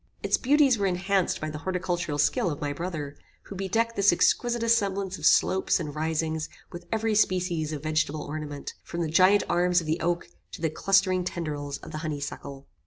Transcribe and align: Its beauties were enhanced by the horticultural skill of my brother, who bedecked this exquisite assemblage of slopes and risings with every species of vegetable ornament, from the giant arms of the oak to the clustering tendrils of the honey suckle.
Its 0.23 0.35
beauties 0.35 0.79
were 0.79 0.87
enhanced 0.87 1.39
by 1.39 1.47
the 1.51 1.59
horticultural 1.59 2.17
skill 2.17 2.49
of 2.49 2.59
my 2.59 2.73
brother, 2.73 3.15
who 3.43 3.55
bedecked 3.55 3.95
this 3.95 4.11
exquisite 4.11 4.63
assemblage 4.63 5.19
of 5.19 5.27
slopes 5.27 5.79
and 5.79 5.93
risings 5.93 6.49
with 6.71 6.87
every 6.91 7.13
species 7.13 7.71
of 7.71 7.83
vegetable 7.83 8.23
ornament, 8.23 8.73
from 8.83 9.01
the 9.01 9.07
giant 9.11 9.43
arms 9.47 9.79
of 9.79 9.85
the 9.85 9.99
oak 10.01 10.27
to 10.53 10.59
the 10.59 10.71
clustering 10.71 11.23
tendrils 11.23 11.77
of 11.83 11.91
the 11.91 11.99
honey 11.99 12.19
suckle. 12.19 12.65